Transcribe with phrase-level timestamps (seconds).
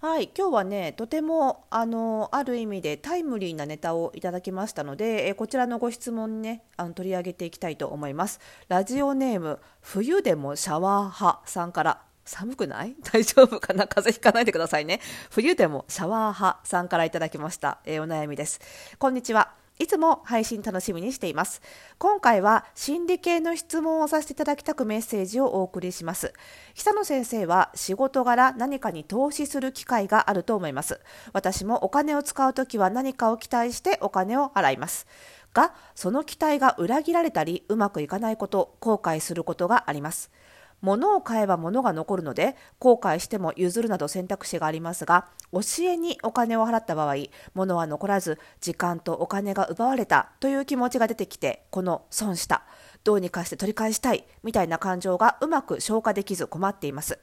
[0.00, 8.40] はい今日はねとてもあのある意味でタイムリーなネタをいただきましたのでえこちらのご質問ねあの取り上げていきたいと思います。
[8.68, 12.96] ラジオネーム冬でもシャワー派さんから寒くない？
[13.12, 13.86] 大丈夫かな？
[13.86, 15.00] 風邪ひかないでくださいね。
[15.30, 18.58] 冬でもシャワー派さんからいただきました、えー、お悩みです。
[18.98, 19.59] こんにちは。
[19.80, 21.62] いつも配信楽しみにしています。
[21.96, 26.34] 今回は心理系の質問をさせていただきたくメッセージをお送りします。
[26.74, 31.00] 久野先生は仕事柄何かに投資する機会があると思います。
[31.32, 35.06] 私もお金を使うときは何かを期待してお金を払います。
[35.54, 40.30] が、その期待が裏切られたりうまくいかないこと、後悔することがあります。
[40.80, 47.14] 物を買えば物が残るので後悔しても譲るなど選択肢がありますが教えにお金を払った場合
[47.54, 52.62] 物は残らず時間とお金が奪われたという気持ちが出てきてこの損した
[53.04, 57.18] どうにかして取り返したいみたいな感情がうまく消化できず困っています。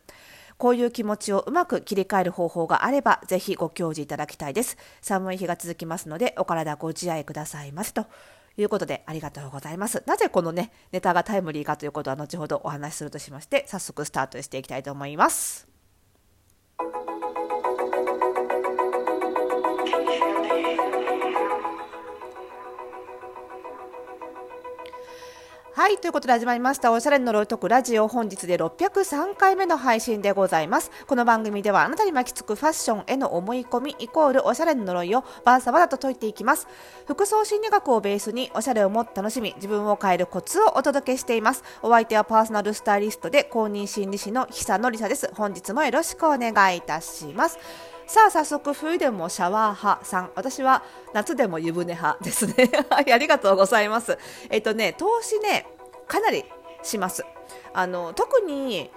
[0.58, 4.78] こういう気持ちをうまく切り替える方法があればぜひご教示いただきたいです。
[5.02, 8.08] 寒い日が続きますのでお体ご自愛くださいませと。
[8.58, 10.04] いうことでありがとうございます。
[10.06, 15.77] なぜこのね、ネタがタイムリーかということは後ほどお話しするとしまして、早速スタートしていきたいと思います。
[25.78, 26.92] はい、ということで始まりました。
[26.92, 28.08] おしゃれの呪い解くラジオ。
[28.08, 30.90] 本日で603回目の配信でございます。
[31.06, 36.68] この番組ではあなたに巻きつくファッションへの思い込みイコールおしゃれの呪いをバーサバラと解いていきます。
[37.06, 41.64] 服装心理学をベースにおしゃれをもっと楽しみ、自分を変えるコツをお届けしています。
[41.84, 45.30] お相手はパーソナルスタイリストで公認心理師の久野里沙です。
[45.36, 47.60] 本日もよろしくお願いいたします。
[48.08, 50.32] さあ早速冬でもシャワー派さん。
[50.34, 50.82] 私は
[51.14, 52.72] 夏でも湯船派ですね。
[52.90, 54.18] ありがとうございます。
[54.50, 55.68] えっとね投資ね
[56.08, 56.46] かなり
[56.84, 57.26] します。
[57.74, 58.90] あの特に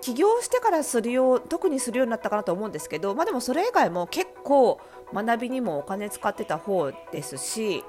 [0.00, 4.80] 起業してからするよう特にするようになったかなと思うんですけど、まあ、でもそれ以外も結構
[5.12, 7.84] 学びにもお金使ってた方ですし、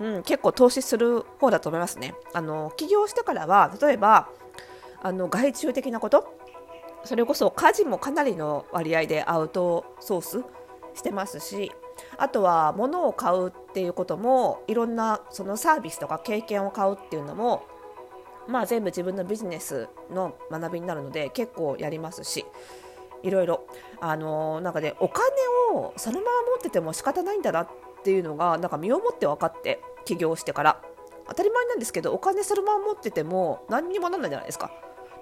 [0.00, 2.14] うん、結構投資する方だと思いますね。
[2.34, 4.28] あの起業してからは例えば
[5.02, 6.34] あの外注的なこと
[7.04, 10.44] それこそ家事もかなりの割合でアウトソース
[10.94, 11.72] してますし
[12.18, 17.64] あとは物を買うっていうこともいろんなそのサービスとか経験を買うっていうのも
[18.48, 22.44] まあ全部自分のビジネスの学びになるので結構やりますし
[23.22, 23.66] いろいろ。
[24.00, 25.26] あのー、なんかねお金
[25.74, 27.68] をそのまま持ってても仕方ないんだなっ
[28.02, 30.82] ていうのがなんか身をもって分かって起業してから。
[31.28, 34.72] 当たり前なんですけどお金そのまま持ってても何にもならないじゃないですか。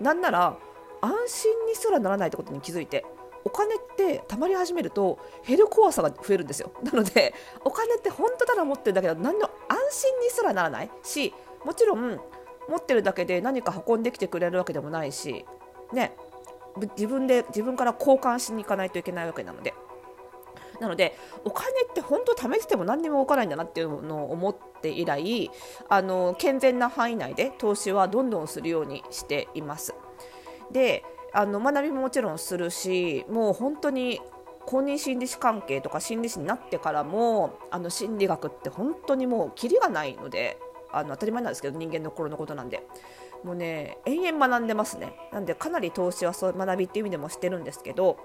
[0.00, 0.56] なんなら
[1.00, 3.04] 安心にすらならないってことに気づいて
[3.44, 6.72] お金ってたまり始めると減る怖さが増えるんですよ。
[6.82, 10.90] なのでお金って本当なら持ってるんだけど何の安心にすらならない。
[11.02, 12.20] しもちろん
[12.68, 15.46] 持ってるだけで何か運んできてくれるわけでもないし
[15.92, 16.14] ね
[16.96, 19.74] 自分で自分から交換しに行かないといけないわけなので。
[20.80, 25.50] なのでお金って本当貯めてても何にも動かないんだなっていうのを思って以来
[25.88, 29.92] あの健全な範囲内で投資はどんどんするようにしています。
[30.72, 34.20] であの学びももちろんするしもう本当に
[34.66, 40.58] 公認心理師関係とか心理師になってからもあの心理学って本当にもうキリがないので
[40.92, 42.86] あの当たり前なんですけど人間の心のことなんで
[43.44, 48.18] もうね延々学んでますねなんでかなり投資はそう学びっていう意味でもしてるんですけど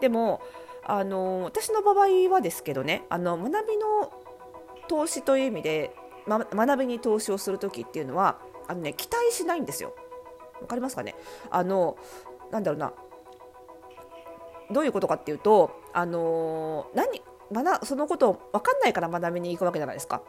[0.00, 0.40] でも
[0.84, 4.12] あの私の場合はですけどねあの学びの
[4.88, 5.94] 投資という意味で、
[6.26, 9.94] ま、学びに投資をする時っていうのはあの、ね、期待しないんですよ。
[10.60, 11.14] わかりますかね？
[11.50, 11.96] あの
[12.50, 12.92] なんだろうな。
[14.70, 20.22] どういうことかっていうと、あの、何学そのことを分かんないから学びに行くわけじゃないですか。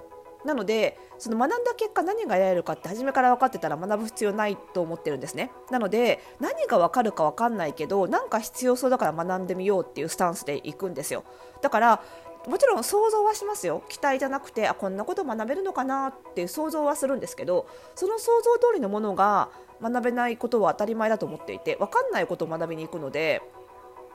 [0.43, 5.51] なのでその学んだ結果何が得られるかって初めから分かってたら学ぶ必要ないと思ってるんですね。
[5.69, 11.23] なので何が分かるか分かんないけど何か必要そうだから学んでみようっていうスタンスで行くんですよ。
[11.61, 12.01] だから
[12.47, 13.83] もちろん想像はしますよ。
[13.87, 19.49] 期待じゃなくてあこんなこと学べるのかなっていう想像はするんですけどその想像通りのものが
[19.81, 23.41] 学べないことは当たり前だと思っていて分かんないことを学びに行くので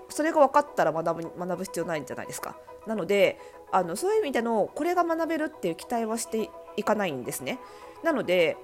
[0.08, 2.56] それが分かったら学ぶ学ぶ必要ないんじゃないですか。
[2.86, 3.40] なので
[3.72, 7.58] あのそういう意味でのこれが学べるっていう期待はしていかないんですね。
[8.04, 8.56] なので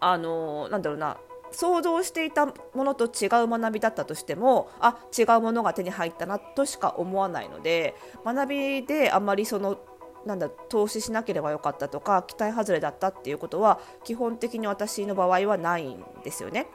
[0.00, 1.16] あのなんだろうな
[1.50, 7.94] 想像していたものと違う学びだったとしてもあ違うものが手に入ったなとしか思わないので
[8.24, 9.78] 学びであまりその
[10.26, 16.66] なんだ投資しなければよかったとか期待外れだったっていうことは基本的に私の場合はないんですよね。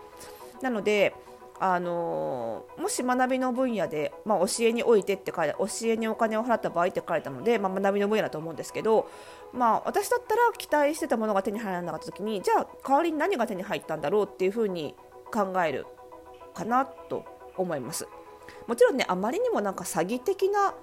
[0.61, 1.13] なので
[1.61, 9.09] あのもし学びの分野で、まあ、教えにおいてって書いて教えにお金を払った場合って書いたので、まあ、学びの分野だと思うんですけど、
[9.51, 14.95] まあ、私だったら期待してたものが手に入らなかった時にじゃあ代わりに何が手に入ったんだろうっていうふうに
[15.33, 15.85] 考える
[16.53, 17.25] かなと
[17.57, 18.07] 思います。
[18.65, 20.73] もちろんねあまりにもなんか詐欺的な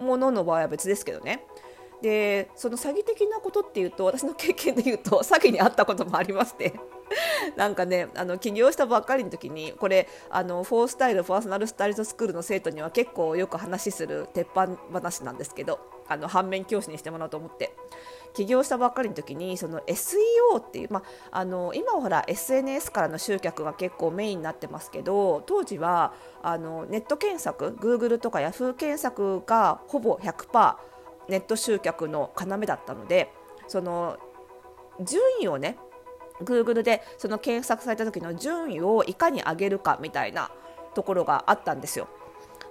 [0.00, 1.46] ものの場合は別ですけどね
[2.02, 6.74] でその詐欺的なことっていうと私の経験で言うと 詐欺に遭ったこともありまして。
[7.54, 15.78] なんかねあの起業したばっかりの時にこれあのフォースタイルパーソナルスタイリストスクールの生徒には結構よく話する鉄板話なんですけど
[16.08, 17.74] あの反面教師にしてもらおうと思って。
[18.36, 26.12] 起業したばっかりの時にその SEO っていう、まあ、あの今はほら SNS からの集客が結構メインになってますけど当時は
[26.42, 30.76] あのネット検索 Google とか Yahoo 検索がほぼ100%
[31.28, 33.32] ネット集客の要だったので
[33.68, 34.18] その
[35.00, 35.76] 順位をね
[36.42, 40.50] Google でその検索された時の順位をいかに上げるかみたいな
[40.94, 42.08] ところがあったんですよ。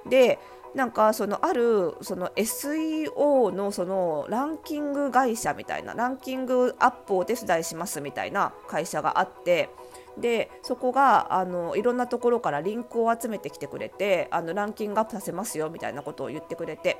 [0.08, 0.40] で
[0.76, 9.70] なんかそのあるその SEO のそのランキング会社みたいなランキングアップをお手伝いしますみたいな会社があって
[10.18, 16.98] でそこがあのいろんなところからリンクを集めてきてくれてあのランキングアップさせますよみたいなことを言ってくれて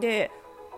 [0.00, 0.30] で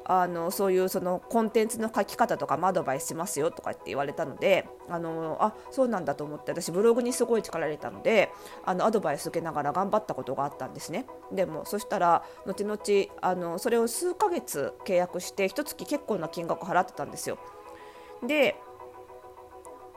[0.06, 8.30] あのそういうそのコンテンツの書き方とかもアドバイスしますよとかって言われたのであのあそうなんだと思って私ブログにすごい力入れたので
[8.64, 12.78] あのアドバイス受けながら頑張ったことがあったんですねでもそしたら後々
[13.22, 17.38] あのそれを数ヶ月契約して一月結構な金額払ってたんですよ
[18.26, 18.56] で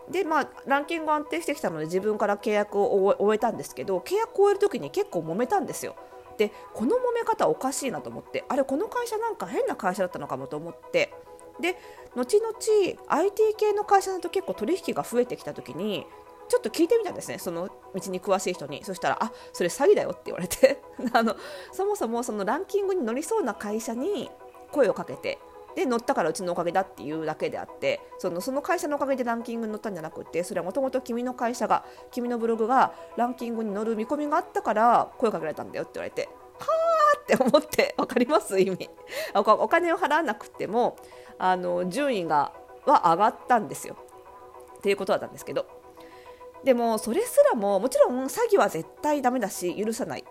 [0.10, 5.98] でまあ、ランキング安定してきたので自分から契約を終えたんですけど契約を終える時に結構揉めたんですよ。
[6.38, 11.14] でこの揉め方おかしいなと思ってあれこの会社なんか変な会社だったのかもと思って
[11.60, 11.76] で
[12.16, 12.54] 後々
[13.08, 16.06] IT 系の会社だと結構取引が増えてきた時に
[16.50, 18.84] ちょっと聞いてみたんですねその道に詳しい人に。
[18.84, 20.82] そしたらあそれ詐欺だよって言われて。
[21.14, 21.36] あの
[21.72, 24.32] そもそもそのランキングに乗りそうな会社に
[24.72, 25.40] 声をかけて
[25.78, 36.28] で乗ったからうちのおかげだっていうだけであってそのその会社のおかげでランキングに乗ったんじゃなくてそれはもともと君の会社が君のブログがランキングに乗る見込みがあったから声かけられたんだよって言われて
[36.58, 36.66] は
[37.16, 38.60] あって思って 分かります？
[38.60, 38.90] 意味。
[39.36, 40.96] お金を払わなくても
[41.38, 42.54] あの順位が
[42.88, 43.96] は上がったんですよ。
[44.80, 45.68] っていうことだったんですけど。
[46.64, 50.26] でもそれすらももちろん詐欺は絶対ダメだし許さない。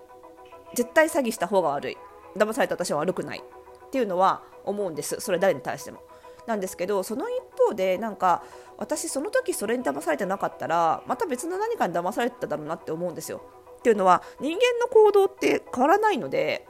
[0.75, 1.96] 絶対詐欺した方が悪い。
[2.37, 3.38] 騙された私は悪くない。
[3.87, 6.00] っていうのは思うんですそれ誰に対しても。
[6.46, 8.44] なんですけどその一方でなんか
[8.78, 13.42] 私その時それに騙されてなかったらまた別の何かに騙されてただろうなって思うんですよ。
[13.78, 16.66] っていうのは人間の行動って変わらないので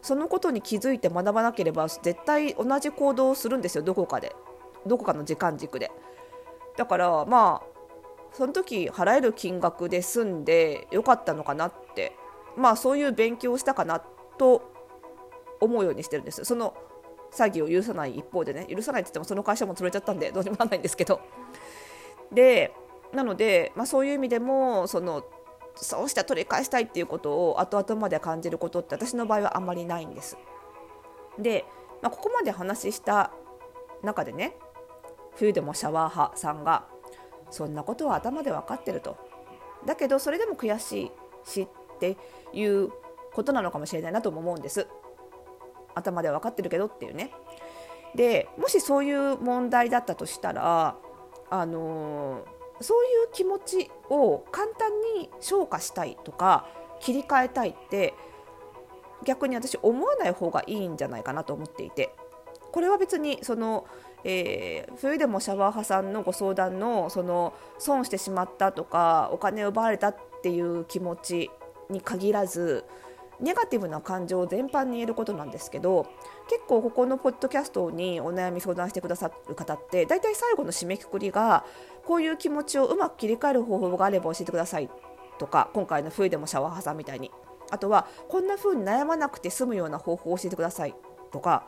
[0.00, 4.34] そのことに気づいて学ばなければ絶対同じ行動をするんですよどこかで
[4.86, 5.90] どこかの時間軸で。
[6.76, 7.76] だからまあ
[8.32, 12.12] その時払える金額で済んでよかったのかなって
[12.56, 14.00] まあそういう勉強をしたかな
[14.38, 14.70] と
[15.60, 16.74] 思うようにしてるんですその
[17.36, 21.20] 詐欺を許さない一方でね許さないって言ってもその会社も潰れちゃったんでどうにもならないんですけど
[22.32, 22.72] で
[23.12, 25.24] なので、まあ、そういう意味でもその
[25.76, 30.38] そうした取り返したいっていうことを後々まで感じることって私の場合はあんまりないんです。
[31.38, 31.66] で、
[32.02, 33.30] まあ、ここまで話した
[34.02, 34.56] 中でね
[35.34, 36.86] 冬でもシャワー派さんが
[37.50, 39.18] そんなことは頭で分かってると
[39.84, 41.10] だけどそれでも悔しい
[41.44, 42.16] しって
[42.52, 42.90] いう
[43.34, 44.86] ことなのかもしれないなとも思うんです。
[45.96, 47.32] 頭では分かってるけどっていうね。
[48.14, 50.96] でもしそういう問題だったとしたら
[51.50, 56.66] あのー、そういう気持ちを簡単に消化したいとか
[57.00, 58.14] 切り替えたいって
[59.24, 62.14] 逆に私思わない方がいいんじゃないかなと思っていて。
[62.76, 63.86] これは別にその、
[64.22, 71.50] えー、冬でもシャワー派さんのご相談のその損してしまったとかお金を奪われたっていう気持ち
[71.88, 72.84] に限らず
[73.40, 76.06] ネガティブな感情全般に言えることなんですけど
[76.48, 81.64] 結構ここのポッドキャストにお悩み相談してくださる方って大体最後の締めくくりが
[82.04, 84.88] こういう気持ちをうまく切り替える方法があれば教えてください
[85.38, 87.30] とか今回の冬でもシャワー挟みたいに。
[87.70, 90.94] あとはこんな風に悩まなくて済むような方法を教えてください
[91.32, 91.66] とか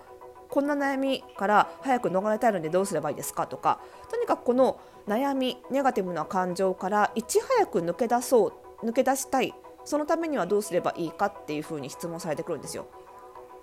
[0.48, 9.54] こんな悩みから早く逃れたいのでどうすればいいですかとかとにかくこの悩みネガティブな感情からいち早く抜け出そう抜け出したい
[9.88, 12.86] そのためにはどうすればいいかっていうふうに質問されてくるんですよ。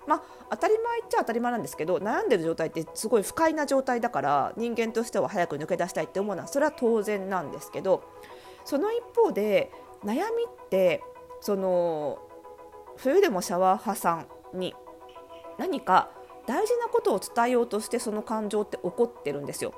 [0.08, 8.03] まあ、当たり前っちゃ当たり前なんですけど悩んでる状態ってすごい不快な状態だから人間としては早く抜け出したいって思うのはそれは当然なんですけど
[8.65, 9.72] その一方で
[10.03, 11.01] 悩みって
[11.41, 12.20] その
[12.98, 14.75] 冬でもシャワー派さんに
[15.58, 16.12] 何か
[16.46, 19.74] 大事なことを伝えようとしてその感情って起こってるんですよ。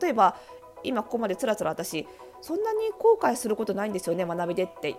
[0.00, 0.36] 例えば
[0.84, 2.06] 今ここまでつらつら私
[2.40, 4.96] そんなに後悔することないんですよね学びでって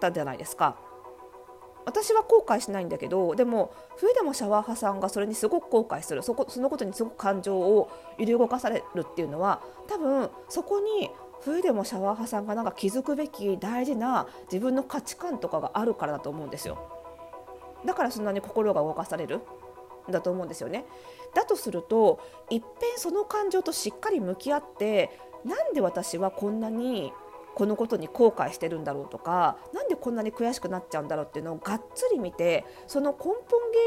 [0.00, 0.76] たじゃないですか。
[1.86, 11.10] 私は後悔しないんだけどでも冬でもシャワー派さんがそれにすごく後悔するそこそのことにすごく感情を揺り動かされるっていうのは多分そこに
[11.42, 16.78] 冬でもシャワー派さんがなんか気づくべき大事な自分の価値観とかがあるからだと思うんですよ。
[17.84, 19.40] だからそんなに心が動かされる？
[20.08, 20.86] だと思うんですよね。
[21.34, 25.10] だとするといっぺんその感情としっかり向き合って
[25.44, 27.12] なんで私はこんなに
[27.54, 33.34] このことに後悔してるんだろうとかなんでこんなに悔しくなっちゃうんだろうっていうのをがっつり見てその根本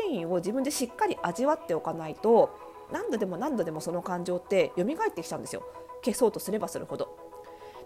[0.08, 2.58] 原因を自分でしっかり味わっておかないと
[2.92, 5.64] 何度でも何度でもその感情って蘇ってきちゃうんですよ
[6.04, 7.28] 消そうとすればするほど。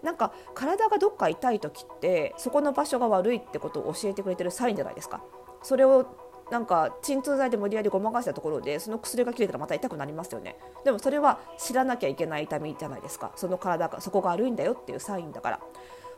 [0.02, 5.22] なんか体がどっか痛い時ってそこの場所が悪いってことを教えてくれてるサインじゃないですか。
[5.62, 6.06] それを
[6.52, 10.58] なんか鎮痛剤で無理やりごまかしたところでその薬が切れたらまた痛くなりますよね。
[10.84, 13.32] でもそれは知らなきゃいけない痛みじゃないですか。
[13.36, 15.60] その体がそこが悪いんだよっていうサインだから。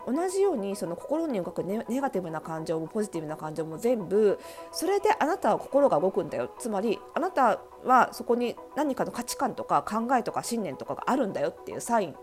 [0.08, 4.38] 同じようにその心に動くネガティブな感情もポジティブな感情も全部
[4.72, 6.50] それであなたは心が動くんだよ。
[6.58, 12.16] つまりあなたはそこに何かの価値観とか考えとか信念とかがあるんだよっていうサイン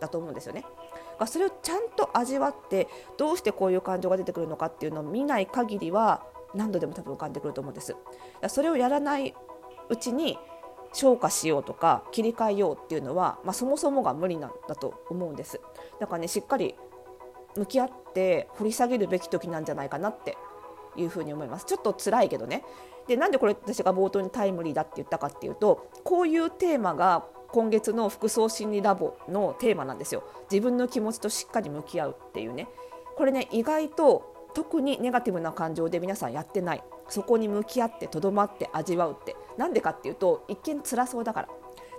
[0.00, 0.64] だと思うんですよね。
[1.26, 7.96] それをちゃんと味わってどうしてこういう感情が出てくるのかっていうのを見ない限りは何度でも多分浮かんでくると思うんです。
[8.48, 9.34] それをやらない
[9.88, 10.38] うちに
[10.92, 15.60] 消化しようとか切り替えようっていうのは、まあ、そもそもが無理なんだと思うんです。
[16.00, 16.74] だからねしっかり
[17.56, 20.36] 向き合って掘り下げるべき時なんじゃないかなって
[20.96, 21.66] いうふうに思います。
[21.66, 22.64] ちょっと辛いけどね。
[23.06, 30.24] でなんでこれ私が冒頭にタイムリーだって言ったかっていうとこういうテーマが今月の服装心理ラボのテーマなんですよ。
[30.50, 32.68] 自分の気持ちとしっかり向き合うっていうね。
[33.16, 36.82] これね意外と特にネガティブな感情で皆さんやってない。
[37.08, 39.36] そこに向き合ってとどまって味わうって。
[39.58, 41.48] なんでかっていうと一見辛そうだから。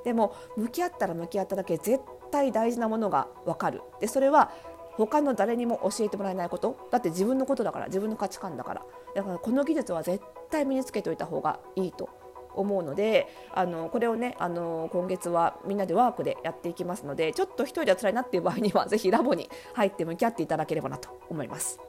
[0.04, 3.82] でも向き合ったら向き合っただけ絶対大事なものが分かる。
[4.00, 4.52] でそれは
[4.94, 6.78] 他の誰にも教えてもらえないこと。
[6.92, 8.86] だって自分のことだから自分の価値観だから。
[9.16, 12.10] だからこの技術は絶対身につけておいた方がいいと。
[12.56, 21.82] 思うのであのこれをねあの今月はみんなでワークでやっていきますのでちょっと一人では辛いなっていう場合にはぜひラボに入って向き合っていただければなと思います。